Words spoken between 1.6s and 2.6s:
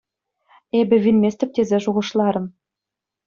шухӑшларӑм.